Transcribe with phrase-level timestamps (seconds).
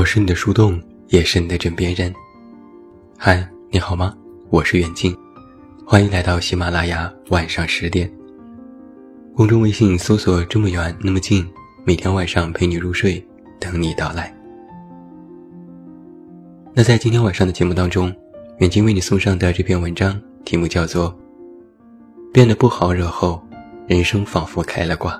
[0.00, 2.10] 我是你的树洞，也是你的枕边人。
[3.18, 4.16] 嗨，你好吗？
[4.48, 5.14] 我是远近，
[5.84, 8.10] 欢迎来到喜马拉雅晚上十点。
[9.36, 11.46] 公众微信搜索“这么远那么近”，
[11.84, 13.22] 每天晚上陪你入睡，
[13.58, 14.34] 等你到来。
[16.72, 18.10] 那在今天晚上的节目当中，
[18.60, 21.14] 远近为你送上的这篇文章题目叫做
[22.32, 23.46] 《变得不好惹后，
[23.86, 25.12] 人生仿佛开了挂》。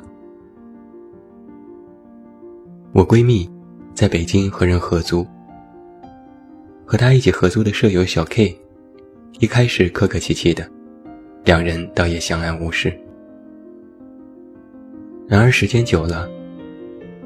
[2.95, 3.47] 我闺蜜。
[3.95, 5.27] 在北京和人合租，
[6.87, 8.57] 和他一起合租的舍友小 K，
[9.41, 10.67] 一开始客客气气的，
[11.45, 12.93] 两人倒也相安无事。
[15.29, 16.29] 然而时间久了，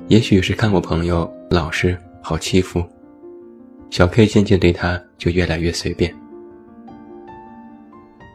[0.09, 2.85] 也许是看我朋友老实好欺负，
[3.91, 6.13] 小 K 渐渐对他就越来越随便。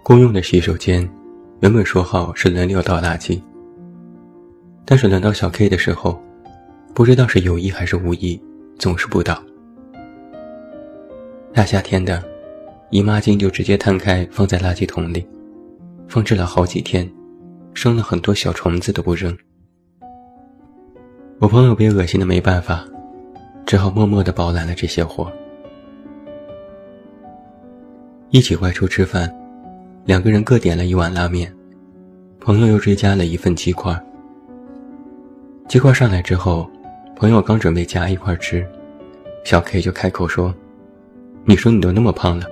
[0.01, 1.07] 公用的洗手间，
[1.59, 3.41] 原本说好是轮流倒垃圾，
[4.85, 6.17] 但是轮到小 K 的时候。
[6.93, 8.41] 不知道是有意还是无意，
[8.77, 9.41] 总是不倒。
[11.53, 12.21] 大夏天的，
[12.89, 15.25] 姨妈巾就直接摊开放在垃圾桶里，
[16.07, 17.09] 放置了好几天，
[17.73, 19.35] 生了很多小虫子都不扔。
[21.39, 22.85] 我朋友被恶心的没办法，
[23.65, 25.31] 只好默默地包揽了这些活。
[28.29, 29.33] 一起外出吃饭，
[30.05, 31.53] 两个人各点了一碗拉面，
[32.41, 33.97] 朋友又追加了一份鸡块。
[35.69, 36.69] 鸡块上来之后。
[37.19, 38.65] 朋友刚准备夹一块吃，
[39.43, 40.55] 小 K 就开口说
[41.43, 42.45] ：“你说你都那么胖了，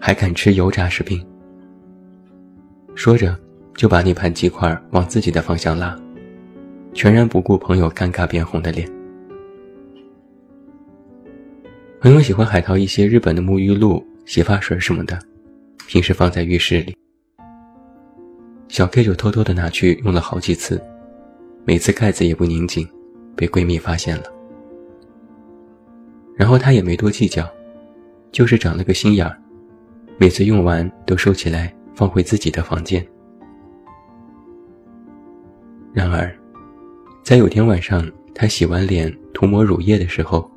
[0.00, 1.24] 还敢吃油炸食品？”
[2.96, 3.38] 说着，
[3.76, 5.96] 就把那盘鸡块往自己的方向拉，
[6.92, 8.90] 全然不顾朋友尴尬变红的脸。
[12.00, 15.16] 朋友喜欢海淘一些日本的沐浴露、洗发水什么的，
[15.86, 16.96] 平时放在浴室里。
[18.66, 20.82] 小 K 就偷偷的拿去用了好几次，
[21.64, 22.84] 每次盖子也不拧紧。
[23.38, 24.24] 被闺蜜发现了，
[26.34, 27.48] 然后她也没多计较，
[28.32, 29.38] 就是长了个心眼儿，
[30.18, 33.06] 每次用完都收起来放回自己的房间。
[35.92, 36.36] 然而，
[37.22, 38.04] 在有天晚上，
[38.34, 40.50] 她洗完脸涂抹乳液的时候，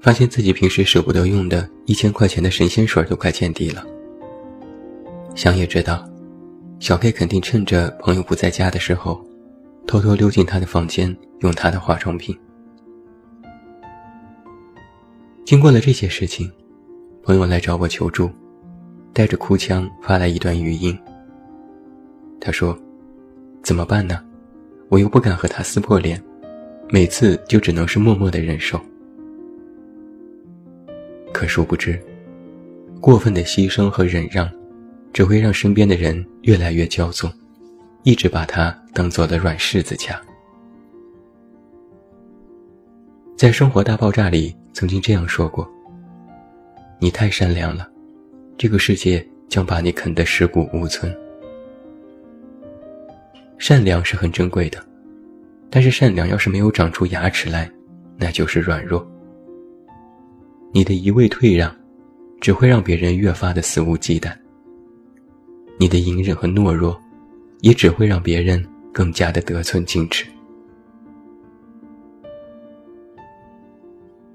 [0.00, 3.84] 发现自己平时舍不得用的一千块钱的神仙水都快见底了。
[5.34, 6.08] 想也知道，
[6.78, 9.28] 小 K 肯定趁着朋友不在家的时候。
[9.90, 12.38] 偷偷溜进他的房间，用他的化妆品。
[15.44, 16.48] 经过了这些事情，
[17.24, 18.30] 朋友来找我求助，
[19.12, 20.96] 带着哭腔发来一段语音。
[22.40, 22.78] 他说
[23.64, 24.24] ：“怎么办呢？
[24.90, 26.22] 我又不敢和他撕破脸，
[26.88, 28.80] 每次就只能是默默的忍受。
[31.32, 32.00] 可殊不知，
[33.00, 34.48] 过分的牺牲和忍让，
[35.12, 37.28] 只会让身边的人越来越骄纵。”
[38.02, 40.20] 一直把他当做了软柿子掐。
[43.36, 45.68] 在《生活大爆炸》里曾经这样说过
[46.98, 47.90] ：“你太善良了，
[48.56, 51.14] 这个世界将把你啃得尸骨无存。”
[53.58, 54.82] 善良是很珍贵的，
[55.68, 57.70] 但是善良要是没有长出牙齿来，
[58.16, 59.06] 那就是软弱。
[60.72, 61.74] 你的一味退让，
[62.40, 64.34] 只会让别人越发的肆无忌惮。
[65.78, 66.98] 你的隐忍和懦弱。
[67.60, 70.26] 也只会让别人更加的得寸进尺。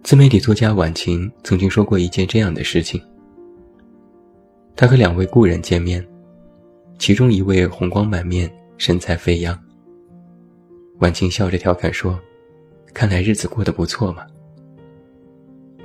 [0.04, 3.02] 自媒体作家晚晴曾经说过一件这样的事情：
[4.76, 6.06] 他和两位故人见面，
[7.00, 9.60] 其中一位红光满面，神采飞扬。
[11.00, 12.20] 晚晴笑着调侃说
[12.94, 14.26] ：“看来日子过得不错嘛。”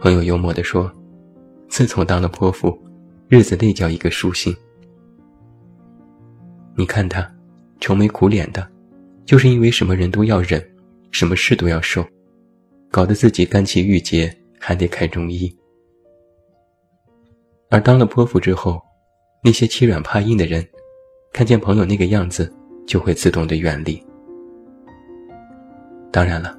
[0.01, 0.93] 朋友幽默地说
[1.69, 2.79] ：“自从当了泼妇，
[3.29, 4.55] 日子那叫一个舒心。”
[6.77, 7.31] 你看他，
[7.81, 8.67] 愁眉苦脸的，
[9.25, 10.65] 就是因为什么人都要忍，
[11.11, 12.07] 什么事都要受，
[12.91, 15.55] 搞得自己肝气郁结，还得看中医。
[17.69, 18.81] 而当了泼妇之后，
[19.45, 20.67] 那些欺软怕硬的人，
[21.33, 22.53] 看见朋友那个样子，
[22.87, 24.03] 就会自动的远离。
[26.11, 26.59] 当然了，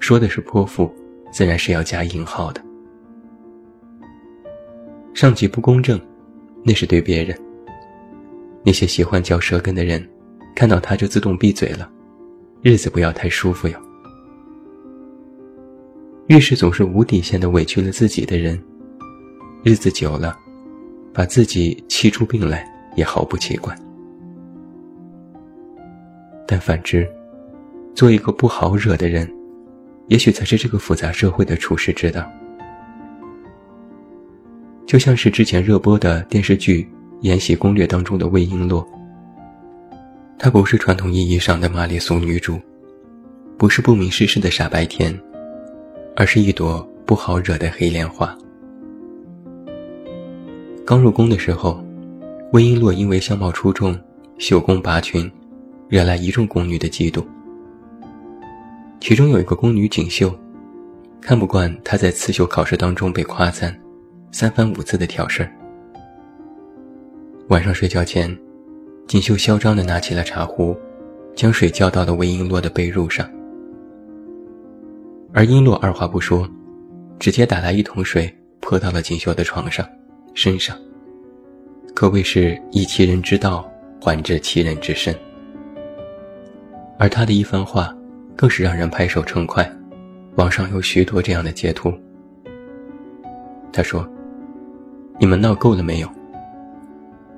[0.00, 0.92] 说的是泼妇，
[1.32, 2.62] 自然是要加引号的。
[5.14, 5.98] 上级不公正，
[6.62, 7.38] 那是对别人。
[8.66, 10.04] 那些喜欢嚼舌根的人，
[10.52, 11.88] 看到他就自动闭嘴了，
[12.62, 13.78] 日子不要太舒服哟。
[16.26, 18.60] 越是总是无底线的委屈了自己的人，
[19.62, 20.36] 日子久了，
[21.14, 23.72] 把自己气出病来也毫不奇怪。
[26.44, 27.08] 但反之，
[27.94, 29.32] 做一个不好惹的人，
[30.08, 32.28] 也许才是这个复杂社会的处世之道。
[34.86, 36.82] 就像是之前热播的电视剧。
[37.20, 38.86] 《延禧攻略》当中的魏璎珞，
[40.38, 42.60] 她不是传统意义上的玛丽苏女主，
[43.56, 45.18] 不是不明世事的傻白甜，
[46.14, 48.36] 而是一朵不好惹的黑莲花。
[50.84, 51.82] 刚入宫的时候，
[52.52, 53.98] 魏璎珞因为相貌出众、
[54.38, 55.30] 绣工拔群，
[55.88, 57.24] 惹来一众宫女的嫉妒。
[59.00, 60.32] 其中有一个宫女锦绣，
[61.20, 63.74] 看不惯她在刺绣考试当中被夸赞，
[64.30, 65.50] 三番五次的挑事儿。
[67.48, 68.36] 晚上睡觉前，
[69.06, 70.76] 锦绣嚣张地拿起了茶壶，
[71.36, 73.24] 将水浇到了魏璎珞的被褥上。
[75.32, 76.48] 而璎珞二话不说，
[77.20, 79.86] 直接打来一桶水泼到了锦绣的床上、
[80.34, 80.76] 身上，
[81.94, 83.70] 可谓是以其人之道
[84.00, 85.14] 还治其人之身。
[86.98, 87.96] 而他的一番话，
[88.34, 89.70] 更是让人拍手称快，
[90.34, 91.94] 网上有许多这样的截图。
[93.72, 94.04] 他说
[95.20, 96.08] ：“你们闹够了没有？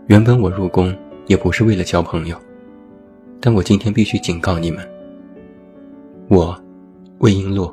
[0.09, 0.97] 原本我入宫
[1.27, 2.37] 也不是为了交朋友，
[3.41, 4.83] 但我今天必须警告你们，
[6.29, 6.59] 我，
[7.19, 7.73] 魏璎珞。”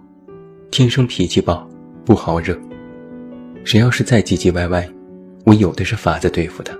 [0.70, 1.66] 天生脾气暴，
[2.04, 2.54] 不好惹。
[3.64, 4.86] 谁要是再唧唧歪歪，
[5.46, 6.78] 我有的是法子对付他。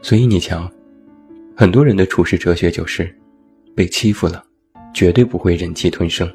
[0.00, 0.66] 所以你瞧，
[1.54, 3.14] 很多人的处事哲学就是：
[3.76, 4.42] 被欺负了，
[4.94, 6.26] 绝对不会忍气吞声。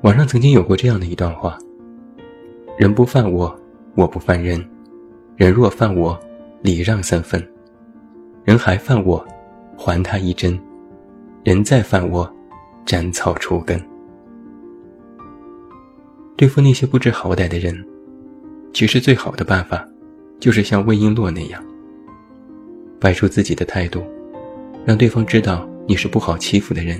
[0.00, 1.58] 网上曾经有过这样的一段话：
[2.80, 3.54] 人不犯我，
[3.94, 4.58] 我不犯人；
[5.36, 6.18] 人若犯我，
[6.62, 7.38] 礼让三分；
[8.42, 9.22] 人还犯我，
[9.76, 10.58] 还他一针。
[11.44, 12.26] 人再犯我，
[12.86, 13.78] 斩草除根。
[16.38, 17.86] 对付那些不知好歹的人，
[18.72, 19.86] 其实最好的办法，
[20.38, 21.62] 就是像魏璎珞那样，
[22.98, 24.02] 摆出自己的态度，
[24.86, 26.98] 让对方知道你是不好欺负的人。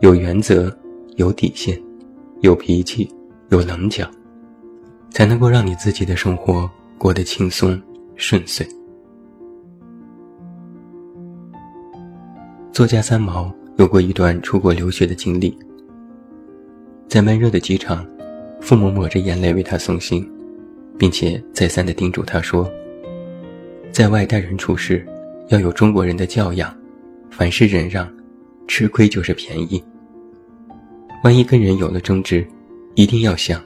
[0.00, 0.70] 有原则，
[1.16, 1.82] 有底线，
[2.42, 3.10] 有脾气，
[3.48, 4.06] 有棱角，
[5.14, 6.68] 才能够让你自己的生活
[6.98, 7.80] 过得轻松
[8.16, 8.66] 顺遂。
[12.72, 15.56] 作家三毛有过一段出国留学的经历，
[17.06, 18.04] 在闷热的机场，
[18.60, 20.28] 父母抹着眼泪为他送行，
[20.98, 22.68] 并且再三地叮嘱他说
[23.92, 25.06] ：“在外待人处事
[25.46, 26.76] 要有中国人的教养，
[27.30, 28.12] 凡事忍让，
[28.66, 29.80] 吃亏就是便宜。
[31.22, 32.44] 万一跟人有了争执，
[32.96, 33.62] 一定要想，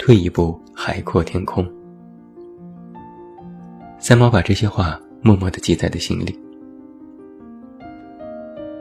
[0.00, 1.64] 退一步海阔天空。”
[4.00, 6.36] 三毛把这些话默默地记在了心里。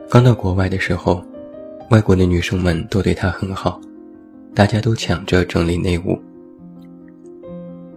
[0.09, 1.21] 刚到国外的时候，
[1.91, 3.81] 外国的女生们都对他很好，
[4.55, 6.17] 大家都抢着整理内务。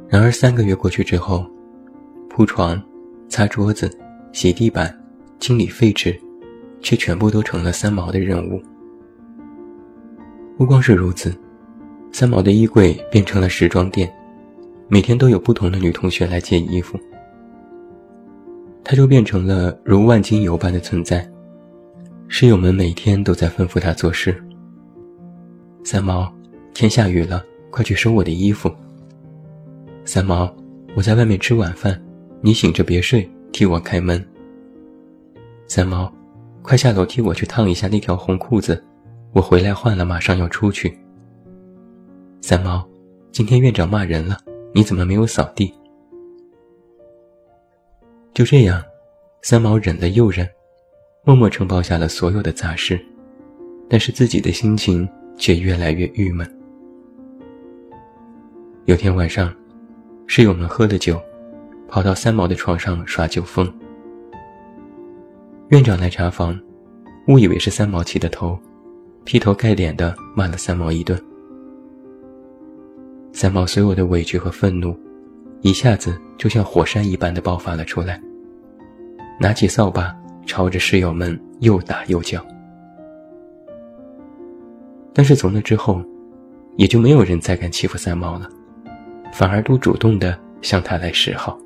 [0.08, 1.46] 然而三个月过去之后，
[2.28, 2.82] 铺床、
[3.28, 3.88] 擦桌子、
[4.32, 4.92] 洗地板、
[5.38, 6.20] 清理废纸，
[6.80, 8.60] 却全部都成了三毛的任务。
[10.58, 11.32] 不光是如此，
[12.12, 14.12] 三毛的衣柜变成了时装店，
[14.86, 17.00] 每天都有不同的女同学来借衣服，
[18.84, 21.26] 他就变成了如万金油般的存在。
[22.28, 24.42] 室友们每天都在吩咐他做事。
[25.84, 26.30] 三毛，
[26.74, 28.70] 天下雨了，快去收我的衣服。
[30.04, 30.54] 三毛，
[30.94, 31.98] 我在外面吃晚饭，
[32.42, 34.22] 你醒着别睡，替我开门。
[35.66, 36.12] 三毛，
[36.60, 38.82] 快下楼替我去烫一下那条红裤子，
[39.32, 40.98] 我回来换了，马上要出去。
[42.44, 42.84] 三毛，
[43.31, 44.37] 今天院长骂人了，
[44.75, 45.72] 你怎么没有扫地？
[48.34, 48.82] 就这样，
[49.43, 50.46] 三毛忍了又忍。
[51.22, 53.01] 默默承包下了所有的杂事，
[53.89, 56.44] 但是自己的心情却越来越郁闷。
[58.87, 59.55] 有天晚上，
[60.27, 61.22] 室友们喝了酒，
[61.87, 63.72] 跑到三毛的床上耍酒疯。
[65.69, 66.61] 院长来查房，
[67.29, 68.58] 误以为是三毛起的头，
[69.22, 71.17] 劈头盖脸的骂了三毛一顿。
[73.32, 74.98] 三毛所有的委屈和愤怒，
[75.60, 78.20] 一下子就像火山一般的爆发了出来，
[79.41, 80.15] 拿起扫把。
[80.44, 82.44] 朝着室友们又打又叫，
[85.12, 86.03] 但是从那之后，
[86.77, 88.51] 也就没有人再敢欺负三毛了，
[89.32, 91.56] 反而都主动的向他来示好。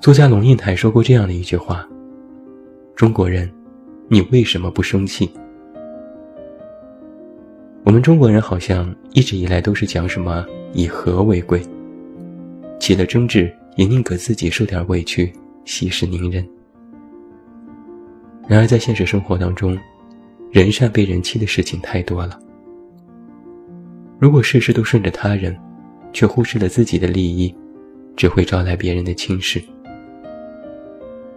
[0.00, 1.88] 作家龙应台说过这样的一句话
[2.96, 3.48] ：“中国人，
[4.08, 5.30] 你为什么不生气？”
[7.84, 11.62] 我们中国人好像一直以来都是讲什么以和为贵，
[12.78, 13.52] 起了争执。
[13.76, 15.32] 也宁可自己受点委屈，
[15.64, 16.44] 息事宁人。
[18.48, 19.78] 然而，在现实生活当中，
[20.50, 22.36] 人善被人欺的事情太多了。
[24.18, 25.56] 如果事事都顺着他人，
[26.12, 27.54] 却忽视了自己的利益，
[28.16, 29.62] 只会招来别人的轻视。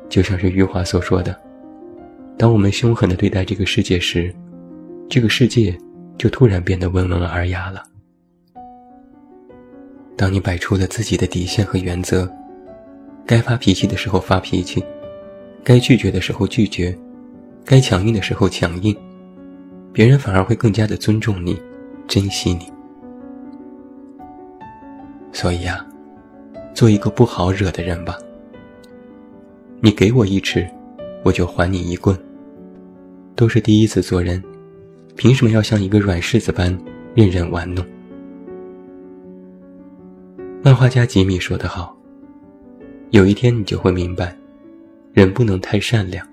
[0.09, 1.39] 就像是余华所说的
[2.39, 4.33] ：“当我们凶狠地对待这个世界时，
[5.07, 5.77] 这个世界
[6.21, 7.83] 就突然变得温文尔雅了。”
[10.15, 12.31] 当你摆出了自己的底线和原则，
[13.25, 14.85] 该发脾气的时候发脾气，
[15.63, 16.95] 该拒绝的时候拒绝，
[17.65, 18.95] 该强硬的时候强硬，
[19.91, 21.59] 别人反而会更加的尊重你，
[22.07, 22.71] 珍惜你。
[25.33, 25.83] 所以呀，
[26.71, 28.15] 做一个不好惹的人吧。
[29.79, 30.69] 你给我一尺，
[31.23, 32.15] 我就还你一棍。
[33.35, 34.43] 都是第一次做人，
[35.15, 36.75] 凭什么要像一个软柿子般
[37.13, 37.85] 任人玩弄？
[40.63, 41.95] 漫画家吉米说得好
[43.11, 44.35] ：“有一天你就会明白，
[45.13, 46.25] 人不能太善良，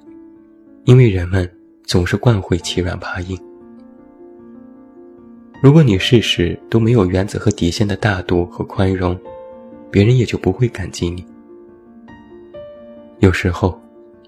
[0.85, 1.51] 因为人们
[1.85, 3.39] 总是惯会欺软怕硬。
[5.61, 9.19] 如果你事事都没有原则和底线的大度和宽容，
[9.91, 11.25] 别人也就不会感激你。
[13.19, 13.81] 有时候，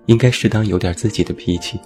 [0.07, 1.79] 应该适当有点自己的脾气，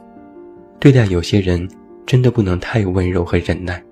[0.80, 1.68] 对待有些人，
[2.06, 3.82] 真的不能太温柔和忍耐。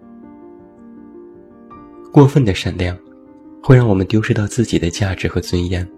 [2.13, 2.97] 过分的善良。”
[3.65, 5.89] 会让我们丢失到自己的价值和尊严。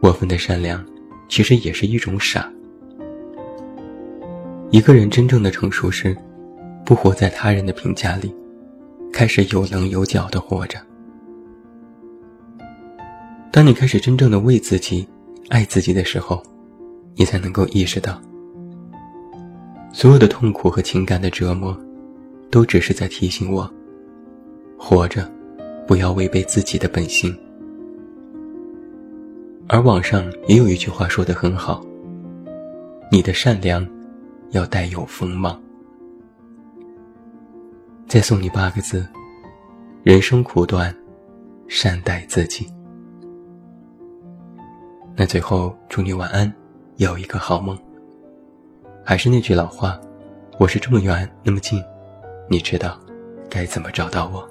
[0.00, 0.80] 过分的善良，
[1.28, 2.48] 其实也是一种傻。
[4.70, 6.16] 一个人真正的成熟是，
[6.86, 8.32] 不活在他人的评价里，
[9.12, 10.78] 开始有棱有角的活着。
[13.50, 15.04] 当你开始真正的为自己、
[15.48, 16.40] 爱自己的时候，
[17.16, 18.22] 你才能够意识到，
[19.94, 21.72] 所有的痛苦和情感的折磨，
[22.50, 23.72] 都只是在提醒我，
[24.76, 25.30] 活着。
[25.86, 27.32] 不要违背自己的本心。
[29.68, 31.84] 而网上也有一句话说的很好
[33.12, 33.86] ：“你的善良，
[34.52, 35.60] 要带有锋芒。”
[38.08, 39.06] 再送你八个字：
[40.02, 40.94] 人生苦短，
[41.68, 42.66] 善待自己。
[45.14, 46.50] 那最后祝你晚安，
[46.96, 47.78] 有一个好梦。
[49.06, 50.00] 还是那句老话，
[50.58, 51.84] 我是这么远那么近，
[52.48, 52.98] 你知道
[53.50, 54.48] 该怎么找到我。